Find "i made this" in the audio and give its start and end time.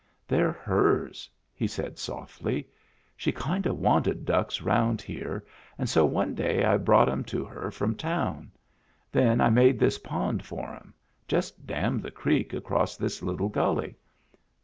9.39-9.99